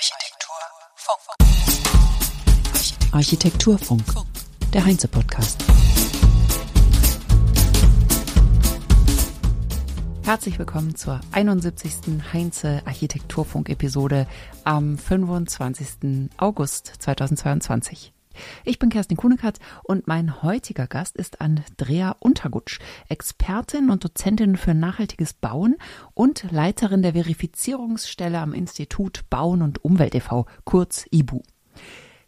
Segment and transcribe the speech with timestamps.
[0.00, 1.36] Architekturfunk.
[3.12, 4.02] Architekturfunk,
[4.72, 5.62] der Heinze-Podcast.
[10.22, 11.92] Herzlich willkommen zur 71.
[12.32, 14.26] Heinze Architekturfunk-Episode
[14.64, 16.30] am 25.
[16.38, 18.14] August 2022.
[18.64, 22.78] Ich bin Kerstin Kunekatz und mein heutiger Gast ist Andrea Untergutsch,
[23.08, 25.76] Expertin und Dozentin für nachhaltiges Bauen
[26.14, 31.42] und Leiterin der Verifizierungsstelle am Institut Bauen und Umwelt e.V., kurz IBU.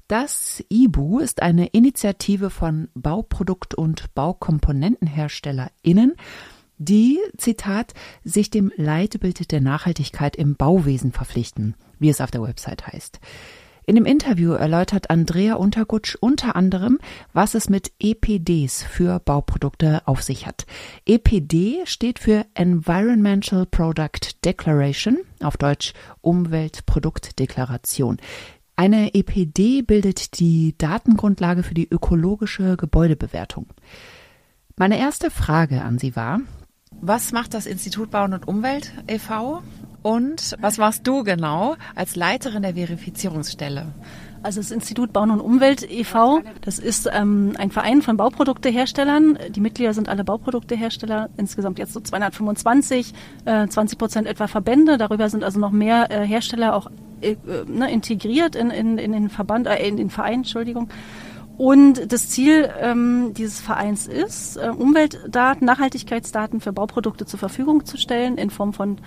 [0.09, 6.15] Das IBU ist eine Initiative von Bauprodukt- und BaukomponentenherstellerInnen,
[6.79, 12.89] die, Zitat, sich dem Leitbild der Nachhaltigkeit im Bauwesen verpflichten, wie es auf der Website
[12.89, 13.21] heißt.
[13.85, 16.99] In dem Interview erläutert Andrea Untergutsch unter anderem,
[17.33, 20.67] was es mit EPDs für Bauprodukte auf sich hat.
[21.05, 28.19] EPD steht für Environmental Product Declaration, auf Deutsch Umweltproduktdeklaration.
[28.77, 33.67] Eine EPD bildet die Datengrundlage für die ökologische Gebäudebewertung.
[34.77, 36.41] Meine erste Frage an Sie war,
[37.01, 39.63] was macht das Institut Bauen und Umwelt e.V.?
[40.03, 43.87] Und was machst du genau als Leiterin der Verifizierungsstelle?
[44.43, 49.39] Also das Institut Bauen und Umwelt e.V., das ist ähm, ein Verein von Bauprodukteherstellern.
[49.51, 53.15] Die Mitglieder sind alle Bauproduktehersteller, insgesamt jetzt so 225,
[53.45, 54.99] äh, 20 Prozent etwa Verbände.
[54.99, 57.37] Darüber sind also noch mehr äh, Hersteller auch äh,
[57.69, 60.89] ne, integriert in, in, in den Verband, äh, in den Verein, Entschuldigung.
[61.57, 67.97] Und das Ziel ähm, dieses Vereins ist, äh, Umweltdaten, Nachhaltigkeitsdaten für Bauprodukte zur Verfügung zu
[67.97, 68.99] stellen in Form von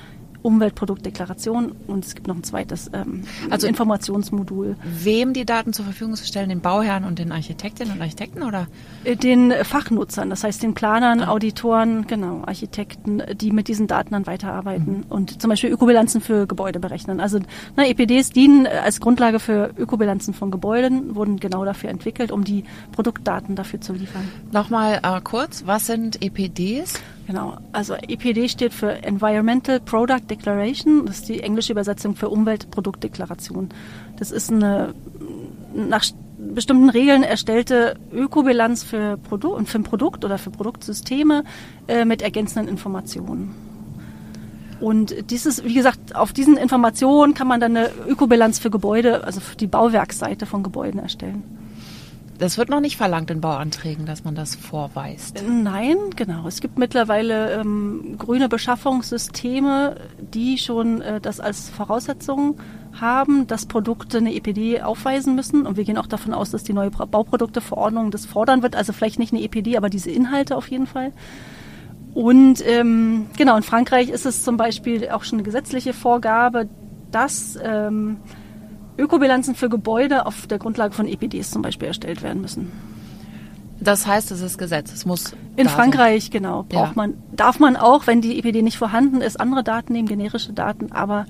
[0.46, 4.76] Umweltproduktdeklaration und es gibt noch ein zweites ähm, also Informationsmodul.
[4.84, 8.68] Wem die Daten zur Verfügung zu stellen, den Bauherren und den Architektinnen und Architekten oder?
[9.04, 11.30] Äh, den Fachnutzern, das heißt den Planern, ah.
[11.30, 15.04] Auditoren, genau, Architekten, die mit diesen Daten dann weiterarbeiten mhm.
[15.10, 17.20] und zum Beispiel Ökobilanzen für Gebäude berechnen.
[17.20, 17.40] Also
[17.76, 22.44] na, EPDs dienen äh, als Grundlage für Ökobilanzen von Gebäuden, wurden genau dafür entwickelt, um
[22.44, 24.30] die Produktdaten dafür zu liefern.
[24.52, 26.94] Nochmal äh, kurz, was sind EPDs?
[27.28, 33.70] Genau, also EPD steht für Environmental Product Declaration, das ist die englische Übersetzung für Umweltproduktdeklaration.
[34.18, 34.94] Das ist eine
[35.74, 36.06] nach
[36.38, 41.44] bestimmten Regeln erstellte Ökobilanz für, Produ für ein Produkt oder für Produktsysteme
[41.88, 43.56] äh, mit ergänzenden Informationen.
[44.80, 49.40] Und dieses, wie gesagt, auf diesen Informationen kann man dann eine Ökobilanz für Gebäude, also
[49.40, 51.44] für die Bauwerksseite von Gebäuden erstellen.
[52.38, 55.42] Das wird noch nicht verlangt in Bauanträgen, dass man das vorweist.
[55.48, 56.48] Nein, genau.
[56.48, 62.58] Es gibt mittlerweile ähm, grüne Beschaffungssysteme, die schon äh, das als Voraussetzung
[63.00, 65.66] haben, dass Produkte eine EPD aufweisen müssen.
[65.66, 68.76] Und wir gehen auch davon aus, dass die neue Bauprodukteverordnung das fordern wird.
[68.76, 71.14] Also vielleicht nicht eine EPD, aber diese Inhalte auf jeden Fall.
[72.14, 76.70] Und ähm, genau, in Frankreich ist es zum Beispiel auch schon eine gesetzliche Vorgabe,
[77.12, 78.18] dass ähm,
[78.98, 82.72] Ökobilanzen für Gebäude auf der Grundlage von EPDs zum Beispiel erstellt werden müssen.
[83.80, 84.94] Das heißt, es ist Gesetz.
[84.94, 86.32] Es muss in Frankreich sein.
[86.32, 86.94] genau braucht ja.
[86.96, 90.92] man darf man auch, wenn die EPD nicht vorhanden ist, andere Daten nehmen, generische Daten.
[90.92, 91.26] Aber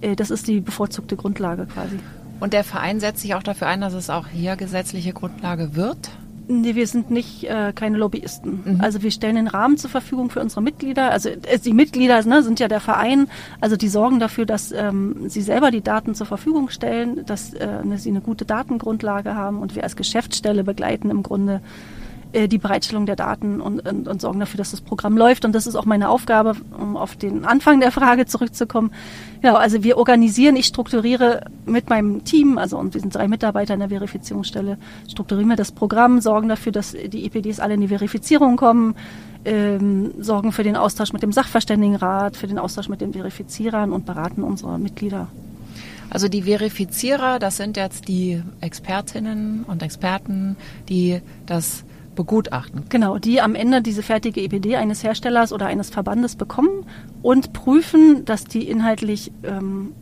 [0.00, 1.98] äh, das ist die bevorzugte Grundlage quasi.
[2.40, 6.10] Und der Verein setzt sich auch dafür ein, dass es auch hier gesetzliche Grundlage wird.
[6.50, 8.62] Nee, wir sind nicht äh, keine Lobbyisten.
[8.64, 8.80] Mhm.
[8.80, 11.10] Also wir stellen den Rahmen zur Verfügung für unsere Mitglieder.
[11.10, 13.28] Also äh, die Mitglieder ne, sind ja der Verein.
[13.60, 17.84] Also die sorgen dafür, dass ähm, sie selber die Daten zur Verfügung stellen, dass äh,
[17.84, 21.60] ne, sie eine gute Datengrundlage haben und wir als Geschäftsstelle begleiten im Grunde
[22.32, 25.44] äh, die Bereitstellung der Daten und, und, und sorgen dafür, dass das Programm läuft.
[25.44, 28.92] Und das ist auch meine Aufgabe, um auf den Anfang der Frage zurückzukommen.
[29.42, 33.74] Ja, also wir organisieren, ich strukturiere mit meinem Team, also und wir sind drei Mitarbeiter
[33.74, 34.78] in der Verifizierungsstelle,
[35.08, 38.94] strukturieren wir das Programm, sorgen dafür, dass die EPDs alle in die Verifizierung kommen,
[39.44, 44.04] ähm, sorgen für den Austausch mit dem Sachverständigenrat, für den Austausch mit den Verifizierern und
[44.04, 45.28] beraten unsere Mitglieder.
[46.10, 50.56] Also die Verifizierer, das sind jetzt die Expertinnen und Experten,
[50.88, 51.84] die das
[52.18, 52.82] begutachten.
[52.88, 56.84] Genau, die am Ende diese fertige EPD eines Herstellers oder eines Verbandes bekommen
[57.22, 59.92] und prüfen, dass die inhaltlich ähm,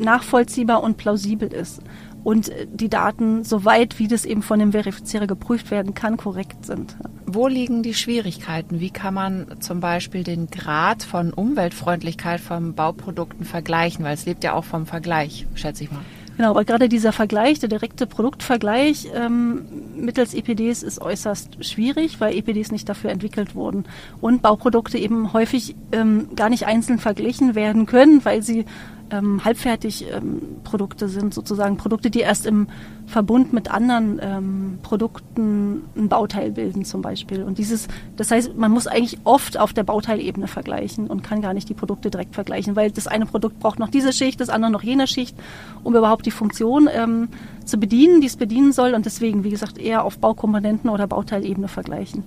[0.00, 1.82] nachvollziehbar und plausibel ist
[2.24, 6.96] und die Daten, soweit wie das eben von dem Verifizierer geprüft werden kann, korrekt sind.
[7.26, 8.80] Wo liegen die Schwierigkeiten?
[8.80, 14.06] Wie kann man zum Beispiel den Grad von Umweltfreundlichkeit von Bauprodukten vergleichen?
[14.06, 16.00] Weil es lebt ja auch vom Vergleich, schätze ich mal.
[16.36, 22.34] Genau, aber gerade dieser Vergleich, der direkte Produktvergleich ähm, mittels EPDs ist äußerst schwierig, weil
[22.36, 23.84] EPDs nicht dafür entwickelt wurden
[24.20, 28.64] und Bauprodukte eben häufig ähm, gar nicht einzeln verglichen werden können, weil sie
[29.12, 32.66] ähm, Halbfertigprodukte ähm, sind, sozusagen Produkte, die erst im
[33.06, 37.42] Verbund mit anderen ähm, Produkten ein Bauteil bilden zum Beispiel.
[37.42, 41.52] Und dieses, das heißt, man muss eigentlich oft auf der Bauteilebene vergleichen und kann gar
[41.52, 44.72] nicht die Produkte direkt vergleichen, weil das eine Produkt braucht noch diese Schicht, das andere
[44.72, 45.36] noch jene Schicht,
[45.84, 47.28] um überhaupt die Funktion ähm,
[47.64, 48.94] zu bedienen, die es bedienen soll.
[48.94, 52.24] Und deswegen, wie gesagt, eher auf Baukomponenten oder Bauteilebene vergleichen.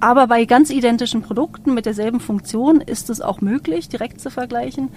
[0.00, 4.90] Aber bei ganz identischen Produkten mit derselben Funktion ist es auch möglich, direkt zu vergleichen.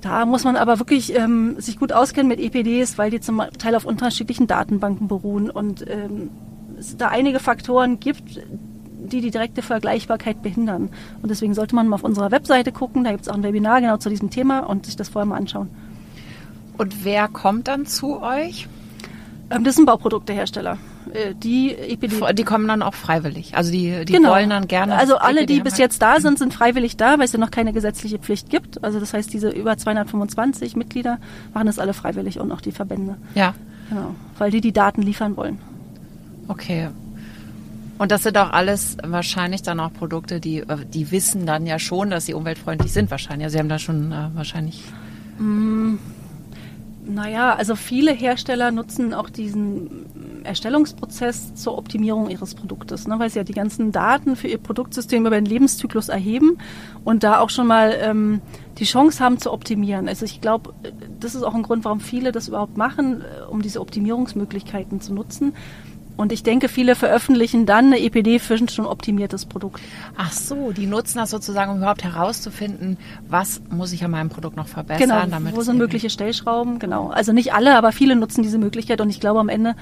[0.00, 3.74] Da muss man aber wirklich ähm, sich gut auskennen mit EPDs, weil die zum Teil
[3.74, 6.30] auf unterschiedlichen Datenbanken beruhen und ähm,
[6.78, 8.40] es da einige Faktoren gibt,
[9.10, 10.90] die die direkte Vergleichbarkeit behindern.
[11.22, 13.80] Und deswegen sollte man mal auf unserer Webseite gucken, da gibt es auch ein Webinar
[13.80, 15.68] genau zu diesem Thema und sich das vorher mal anschauen.
[16.78, 18.68] Und wer kommt dann zu euch?
[19.50, 20.78] Ähm, das sind Bauproduktehersteller.
[21.12, 22.32] Äh, die EPD.
[22.34, 23.56] Die kommen dann auch freiwillig.
[23.56, 24.30] Also die, die genau.
[24.30, 24.96] wollen dann gerne.
[24.96, 27.72] Also alle, die bis jetzt da sind, sind freiwillig da, weil es ja noch keine
[27.72, 28.82] gesetzliche Pflicht gibt.
[28.84, 31.18] Also das heißt, diese über 225 Mitglieder
[31.54, 33.16] machen das alle freiwillig und auch die Verbände.
[33.34, 33.54] Ja.
[33.88, 34.14] Genau.
[34.38, 35.58] Weil die die Daten liefern wollen.
[36.48, 36.88] Okay.
[37.98, 42.10] Und das sind auch alles wahrscheinlich dann auch Produkte, die, die wissen dann ja schon,
[42.10, 43.44] dass sie umweltfreundlich sind wahrscheinlich.
[43.44, 44.82] Also sie haben da schon äh, wahrscheinlich.
[45.38, 45.96] Mm,
[47.10, 53.38] naja, also viele Hersteller nutzen auch diesen Erstellungsprozess zur Optimierung ihres Produktes, ne, weil sie
[53.38, 56.58] ja die ganzen Daten für ihr Produktsystem über den Lebenszyklus erheben
[57.04, 58.40] und da auch schon mal ähm,
[58.78, 60.08] die Chance haben zu optimieren.
[60.08, 60.72] Also ich glaube,
[61.18, 65.12] das ist auch ein Grund, warum viele das überhaupt machen, äh, um diese Optimierungsmöglichkeiten zu
[65.12, 65.52] nutzen.
[66.20, 69.80] Und ich denke, viele veröffentlichen dann eine EPD für ein schon optimiertes Produkt.
[70.18, 74.54] Ach so, die nutzen das sozusagen, um überhaupt herauszufinden, was muss ich an meinem Produkt
[74.54, 75.08] noch verbessern.
[75.08, 77.08] Genau, damit wo sind mögliche Stellschrauben, genau.
[77.08, 79.76] Also nicht alle, aber viele nutzen diese Möglichkeit und ich glaube, am Ende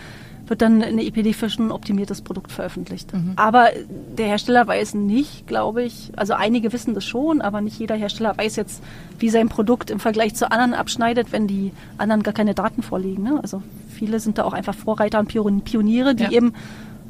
[0.47, 3.13] wird dann eine EPD für schon ein optimiertes Produkt veröffentlicht.
[3.13, 3.33] Mhm.
[3.35, 3.71] Aber
[4.17, 8.39] der Hersteller weiß nicht, glaube ich, also einige wissen das schon, aber nicht jeder Hersteller
[8.39, 8.81] weiß jetzt,
[9.19, 13.25] wie sein Produkt im Vergleich zu anderen abschneidet, wenn die anderen gar keine Daten vorliegen.
[13.25, 13.41] Ne?
[13.43, 13.61] Also
[13.99, 16.31] viele sind da auch einfach Vorreiter und Pioniere, die ja.
[16.31, 16.53] eben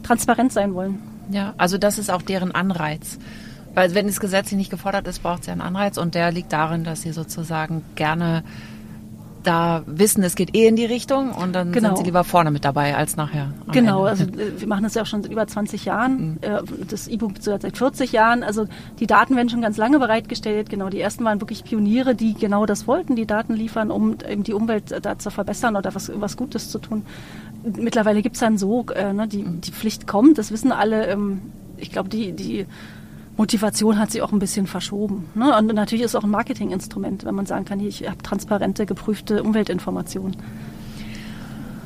[0.02, 0.98] transparent sein wollen.
[1.30, 3.18] Ja, also das ist auch deren Anreiz.
[3.74, 6.52] Weil wenn es gesetzlich nicht gefordert ist, braucht es ja einen Anreiz und der liegt
[6.52, 8.42] darin, dass sie sozusagen gerne
[9.42, 11.88] da wissen, es geht eh in die Richtung und dann genau.
[11.88, 13.52] sind sie lieber vorne mit dabei als nachher.
[13.72, 14.10] Genau, Ende.
[14.10, 16.38] also äh, wir machen das ja auch schon seit über 20 Jahren, mhm.
[16.40, 18.42] Äh, das E-Book seit 40 Jahren.
[18.42, 18.66] Also
[18.98, 20.70] die Daten werden schon ganz lange bereitgestellt.
[20.70, 24.42] Genau, die ersten waren wirklich Pioniere, die genau das wollten, die Daten liefern, um eben
[24.42, 27.04] die Umwelt äh, da zu verbessern oder was, was Gutes zu tun.
[27.62, 29.60] Mittlerweile gibt es dann so, äh, ne, die, mhm.
[29.60, 31.06] die Pflicht kommt, das wissen alle.
[31.06, 31.40] Ähm,
[31.76, 32.66] ich glaube, die, die
[33.38, 35.28] Motivation hat sich auch ein bisschen verschoben.
[35.34, 35.56] Ne?
[35.56, 38.84] Und natürlich ist es auch ein Marketinginstrument, wenn man sagen kann, hier, ich habe transparente,
[38.84, 40.36] geprüfte Umweltinformationen.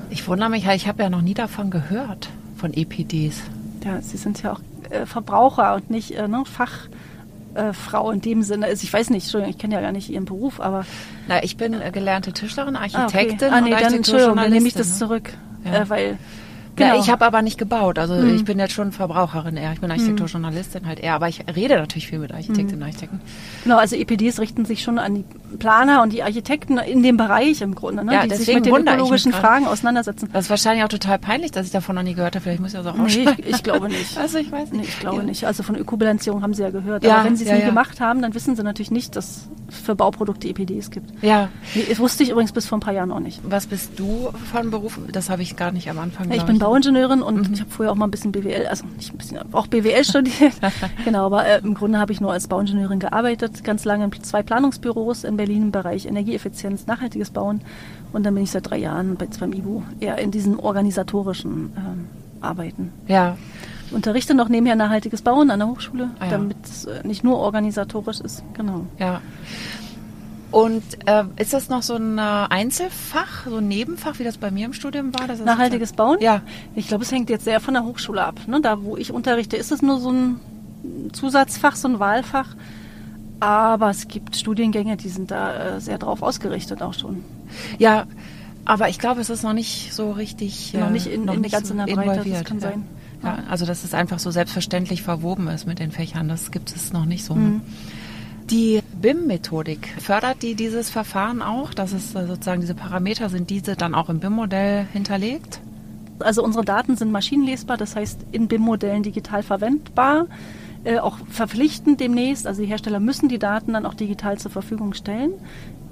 [0.08, 3.42] Ich wundere mich, ich habe ja noch nie davon gehört, von EPDs.
[3.84, 4.60] Ja, Sie sind ja auch
[4.90, 8.66] äh, Verbraucher und nicht äh, ne, Fachfrau äh, in dem Sinne.
[8.66, 10.86] Also ich weiß nicht, Entschuldigung, ich kenne ja gar nicht Ihren Beruf, aber.
[11.28, 13.38] Na, ich bin äh, gelernte Tischlerin, Architektin.
[13.42, 13.50] Ah, okay.
[13.52, 14.94] ah nee, dann, Entschuldigung, dann nehme ich das ne?
[14.94, 15.32] zurück.
[15.64, 15.82] Ja.
[15.82, 16.18] Äh, weil
[16.76, 16.94] Genau.
[16.94, 17.98] Ja, ich habe aber nicht gebaut.
[17.98, 18.34] Also mhm.
[18.34, 19.72] ich bin jetzt schon Verbraucherin eher.
[19.72, 21.14] Ich bin Architekturjournalistin halt eher.
[21.14, 23.20] Aber ich rede natürlich viel mit Architektinnen und Architekten.
[23.64, 25.24] Genau, also EPDs richten sich schon an die
[25.58, 28.74] Planer und die Architekten in dem Bereich im Grunde, ne, ja, die sich mit den
[28.74, 30.30] ökologischen Fragen auseinandersetzen.
[30.32, 32.42] Das ist wahrscheinlich auch total peinlich, dass ich davon noch nie gehört habe.
[32.42, 34.16] Vielleicht muss ich das auch nee, ich, ich, glaube nicht.
[34.22, 34.82] Also ich weiß nicht.
[34.82, 35.22] Nee, ich glaube ja.
[35.24, 35.46] nicht.
[35.46, 37.04] Also von Ökobilanzierung haben Sie ja gehört.
[37.04, 39.48] Ja, Aber wenn Sie es ja, nie gemacht haben, dann wissen Sie natürlich nicht, dass
[39.68, 41.10] es für Bauprodukte EPDs gibt.
[41.22, 41.48] Ja.
[41.88, 43.40] Das wusste ich übrigens bis vor ein paar Jahren auch nicht.
[43.44, 44.98] Was bist du von Beruf?
[45.10, 46.30] Das habe ich gar nicht am Anfang.
[46.30, 47.54] Ich bin Bauingenieurin und mhm.
[47.54, 50.52] ich habe vorher auch mal ein bisschen BWL, also nicht ein bisschen, auch BWL studiert.
[51.04, 54.42] genau, aber äh, im Grunde habe ich nur als Bauingenieurin gearbeitet, ganz lange in zwei
[54.42, 57.62] Planungsbüros in Berlin im Bereich Energieeffizienz, nachhaltiges Bauen.
[58.12, 62.06] Und dann bin ich seit drei Jahren bei, beim IBU eher in diesem organisatorischen ähm,
[62.40, 62.92] Arbeiten.
[63.08, 63.36] Ja.
[63.90, 66.30] Unterrichte noch nebenher nachhaltiges Bauen an der Hochschule, ah, ja.
[66.30, 68.44] damit es äh, nicht nur organisatorisch ist.
[68.54, 68.86] Genau.
[68.98, 69.20] Ja.
[70.52, 74.50] Und äh, ist das noch so ein äh, Einzelfach, so ein Nebenfach, wie das bei
[74.50, 75.26] mir im Studium war?
[75.34, 76.18] Nachhaltiges Bauen?
[76.20, 76.42] Ja.
[76.76, 78.38] Ich glaube, es hängt jetzt sehr von der Hochschule ab.
[78.46, 78.60] Ne?
[78.60, 80.40] Da, wo ich unterrichte, ist es nur so ein
[81.12, 82.54] Zusatzfach, so ein Wahlfach.
[83.40, 87.24] Aber es gibt Studiengänge, die sind da äh, sehr drauf ausgerichtet auch schon.
[87.78, 88.06] Ja,
[88.64, 90.74] aber ich glaube, es ist noch nicht so richtig.
[90.74, 92.70] Noch nicht in, noch in nicht ganz so in der Breite, das kann ja.
[92.70, 92.84] sein.
[93.22, 96.92] Ja, also dass es einfach so selbstverständlich verwoben ist mit den Fächern, das gibt es
[96.92, 97.34] noch nicht so.
[97.34, 97.62] Mhm.
[98.52, 103.76] Die BIM-Methodik, fördert die dieses Verfahren auch, dass es äh, sozusagen diese Parameter sind, diese
[103.76, 105.62] dann auch im BIM-Modell hinterlegt?
[106.18, 110.26] Also unsere Daten sind maschinenlesbar, das heißt in BIM-Modellen digital verwendbar,
[110.84, 112.46] äh, auch verpflichtend demnächst.
[112.46, 115.32] Also die Hersteller müssen die Daten dann auch digital zur Verfügung stellen,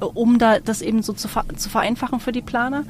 [0.03, 2.85] äh, um da das eben so zu, zu vereinfachen für die Planer.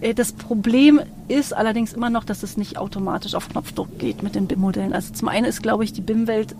[0.00, 4.34] Äh, das Problem ist allerdings immer noch, dass es nicht automatisch auf Knopfdruck geht mit
[4.34, 4.92] den BIM-Modellen.
[4.92, 6.56] Also zum einen ist, glaube ich, die BIM-Welt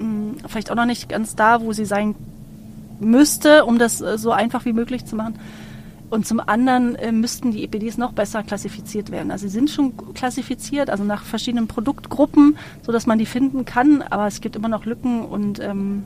[0.00, 2.14] hm, vielleicht auch noch nicht ganz da, wo sie sein
[2.98, 5.34] müsste, um das äh, so einfach wie möglich zu machen.
[6.10, 9.30] Und zum anderen äh, müssten die EPDs noch besser klassifiziert werden.
[9.30, 14.02] Also sie sind schon klassifiziert, also nach verschiedenen Produktgruppen, so dass man die finden kann,
[14.02, 16.04] aber es gibt immer noch Lücken und ähm,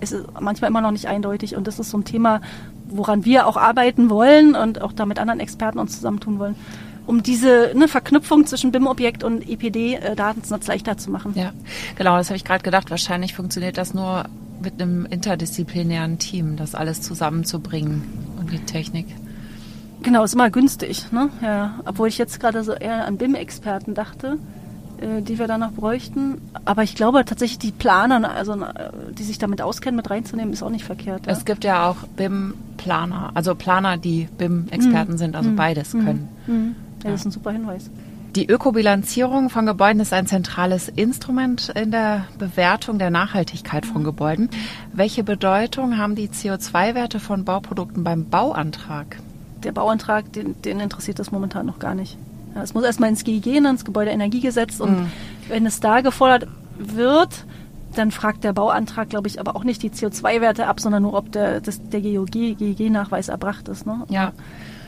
[0.00, 1.54] es ist manchmal immer noch nicht eindeutig.
[1.54, 2.40] Und das ist so ein Thema,
[2.88, 6.56] woran wir auch arbeiten wollen und auch da mit anderen Experten uns zusammentun wollen,
[7.06, 11.32] um diese ne, Verknüpfung zwischen BIM-Objekt und EPD-Datensatz leichter zu machen.
[11.34, 11.52] Ja,
[11.96, 12.90] genau, das habe ich gerade gedacht.
[12.90, 14.24] Wahrscheinlich funktioniert das nur
[14.62, 18.02] mit einem interdisziplinären Team, das alles zusammenzubringen
[18.38, 19.06] und die Technik.
[20.02, 21.12] Genau, ist immer günstig.
[21.12, 21.30] Ne?
[21.42, 24.38] Ja, obwohl ich jetzt gerade so eher an BIM-Experten dachte,
[24.98, 26.40] äh, die wir da noch bräuchten.
[26.64, 30.62] Aber ich glaube tatsächlich, die Planer, also äh, die sich damit auskennen, mit reinzunehmen, ist
[30.62, 31.26] auch nicht verkehrt.
[31.26, 31.32] Ja?
[31.32, 35.18] Es gibt ja auch BIM-Planer, also Planer, die BIM-Experten mhm.
[35.18, 35.56] sind, also mhm.
[35.56, 36.04] beides mhm.
[36.04, 36.28] können.
[37.04, 37.90] Ja, das ist ein super Hinweis.
[38.34, 44.50] Die Ökobilanzierung von Gebäuden ist ein zentrales Instrument in der Bewertung der Nachhaltigkeit von Gebäuden.
[44.92, 49.18] Welche Bedeutung haben die CO2-Werte von Bauprodukten beim Bauantrag?
[49.64, 52.16] der Bauantrag, den, den interessiert das momentan noch gar nicht.
[52.54, 55.12] Ja, es muss erstmal ins GEG, ins Gebäudeenergiegesetz und mhm.
[55.48, 56.46] wenn es da gefordert
[56.78, 57.44] wird,
[57.94, 61.32] dann fragt der Bauantrag, glaube ich, aber auch nicht die CO2-Werte ab, sondern nur, ob
[61.32, 63.86] der, das, der GEG-Nachweis erbracht ist.
[63.86, 64.02] Ne?
[64.08, 64.32] Ja,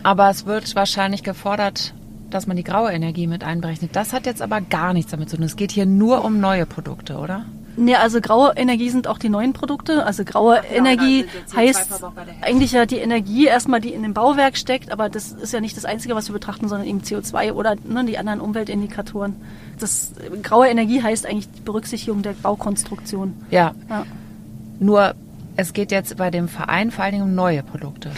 [0.02, 1.94] aber es wird wahrscheinlich gefordert,
[2.30, 3.94] dass man die graue Energie mit einberechnet.
[3.94, 5.44] Das hat jetzt aber gar nichts damit zu tun.
[5.44, 7.44] Es geht hier nur um neue Produkte, oder?
[7.76, 10.04] Nee, also graue Energie sind auch die neuen Produkte.
[10.06, 12.02] Also graue Ach, Energie heißt
[12.40, 15.76] eigentlich ja die Energie erstmal, die in dem Bauwerk steckt, aber das ist ja nicht
[15.76, 19.36] das Einzige, was wir betrachten, sondern eben CO2 oder ne, die anderen Umweltindikatoren.
[19.78, 23.34] Das graue Energie heißt eigentlich die Berücksichtigung der Baukonstruktion.
[23.50, 23.74] Ja.
[23.90, 24.06] ja.
[24.80, 25.14] Nur
[25.56, 28.10] es geht jetzt bei dem Verein vor allen Dingen um neue Produkte.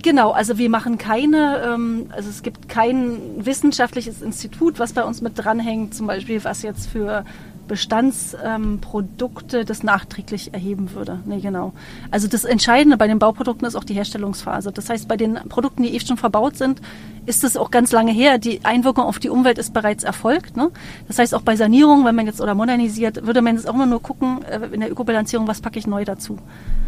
[0.00, 5.20] Genau, also wir machen keine, ähm, also es gibt kein wissenschaftliches Institut, was bei uns
[5.20, 7.24] mit dranhängt, zum Beispiel was jetzt für
[7.68, 11.20] Bestandsprodukte ähm, das nachträglich erheben würde.
[11.24, 11.72] Nee, genau.
[12.10, 14.72] Also das Entscheidende bei den Bauprodukten ist auch die Herstellungsphase.
[14.72, 16.80] Das heißt, bei den Produkten, die eh schon verbaut sind,
[17.24, 18.38] ist es auch ganz lange her.
[18.38, 20.56] Die Einwirkung auf die Umwelt ist bereits erfolgt.
[20.56, 20.70] Ne?
[21.06, 23.86] Das heißt, auch bei Sanierung, wenn man jetzt oder modernisiert, würde man jetzt auch immer
[23.86, 26.38] nur gucken, äh, in der Ökobilanzierung, was packe ich neu dazu.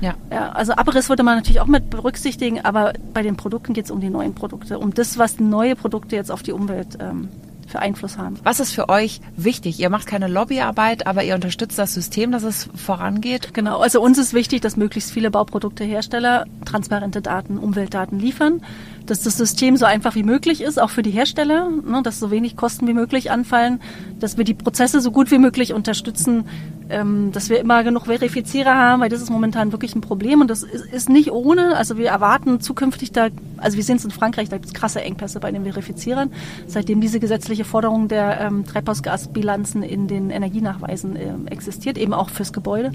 [0.00, 0.14] Ja.
[0.30, 0.50] ja.
[0.50, 4.00] Also Abriss würde man natürlich auch mit berücksichtigen, aber bei den Produkten geht es um
[4.00, 7.28] die neuen Produkte, um das, was neue Produkte jetzt auf die Umwelt ähm,
[7.74, 8.36] für Einfluss haben.
[8.44, 9.80] Was ist für euch wichtig?
[9.80, 13.52] Ihr macht keine Lobbyarbeit, aber ihr unterstützt das System, dass es vorangeht?
[13.52, 18.60] Genau, also uns ist wichtig, dass möglichst viele Bauproduktehersteller transparente Daten, Umweltdaten liefern
[19.06, 22.30] dass das System so einfach wie möglich ist, auch für die Hersteller, ne, dass so
[22.30, 23.80] wenig Kosten wie möglich anfallen,
[24.18, 26.44] dass wir die Prozesse so gut wie möglich unterstützen,
[26.88, 30.48] ähm, dass wir immer genug Verifizierer haben, weil das ist momentan wirklich ein Problem und
[30.48, 31.76] das ist, ist nicht ohne.
[31.76, 35.00] Also wir erwarten zukünftig da, also wir sehen es in Frankreich, da gibt es krasse
[35.00, 36.30] Engpässe bei den Verifizierern,
[36.66, 42.52] seitdem diese gesetzliche Forderung der ähm, Treibhausgasbilanzen in den Energienachweisen äh, existiert, eben auch fürs
[42.52, 42.92] Gebäude.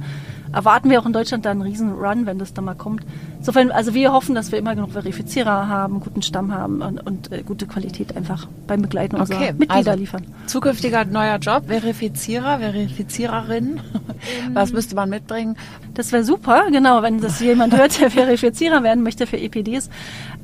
[0.51, 3.05] Erwarten wir auch in Deutschland da einen riesen Run, wenn das da mal kommt.
[3.37, 7.31] Insofern, also wir hoffen, dass wir immer genug Verifizierer haben, guten Stamm haben und, und
[7.31, 9.21] äh, gute Qualität einfach beim Begleiten okay.
[9.21, 10.25] unserer Mitglieder also, liefern.
[10.47, 13.79] Zukünftiger neuer Job, Verifizierer, Verifiziererin.
[14.53, 15.57] Was müsste man mitbringen?
[15.93, 19.89] Das wäre super, genau, wenn das jemand hört, der Verifizierer werden möchte für EPDs.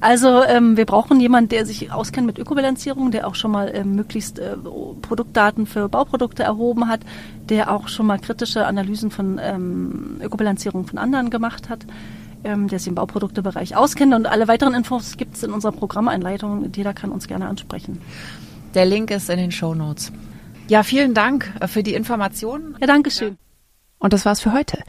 [0.01, 3.95] Also ähm, wir brauchen jemanden, der sich auskennt mit Ökobilanzierung, der auch schon mal ähm,
[3.95, 4.55] möglichst äh,
[5.01, 7.01] Produktdaten für Bauprodukte erhoben hat,
[7.49, 11.85] der auch schon mal kritische Analysen von ähm, Ökobilanzierung von anderen gemacht hat
[12.45, 14.13] ähm, der sich im Bauproduktebereich auskennt.
[14.13, 16.71] Und alle weiteren Infos gibt es in unserer Programmeinleitung.
[16.73, 18.01] Jeder kann uns gerne ansprechen.
[18.75, 20.11] Der Link ist in den Show Notes.
[20.67, 22.77] Ja, vielen Dank äh, für die Informationen.
[22.79, 23.37] Ja, danke schön.
[23.99, 24.79] Und das war's für heute.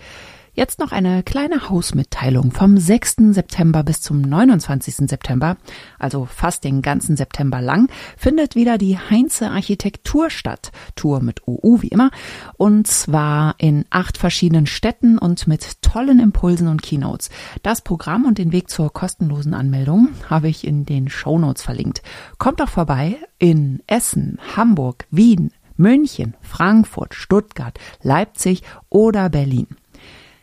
[0.57, 2.51] Jetzt noch eine kleine Hausmitteilung.
[2.51, 3.17] Vom 6.
[3.33, 5.07] September bis zum 29.
[5.07, 5.59] September,
[5.99, 10.73] also fast den ganzen September lang, findet wieder die Heinze Architektur statt.
[10.95, 12.11] Tour mit OU wie immer.
[12.57, 17.29] Und zwar in acht verschiedenen Städten und mit tollen Impulsen und Keynotes.
[17.63, 22.01] Das Programm und den Weg zur kostenlosen Anmeldung habe ich in den Shownotes verlinkt.
[22.39, 29.68] Kommt doch vorbei in Essen, Hamburg, Wien, München, Frankfurt, Stuttgart, Leipzig oder Berlin.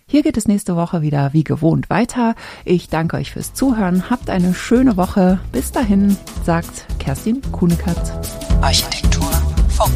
[0.05, 2.35] Hier geht es nächste Woche wieder wie gewohnt weiter.
[2.65, 4.09] Ich danke euch fürs Zuhören.
[4.09, 5.39] Habt eine schöne Woche.
[5.51, 8.11] Bis dahin, sagt Kerstin Kuhnekatz.
[8.61, 9.31] Architektur
[9.69, 9.93] Funk.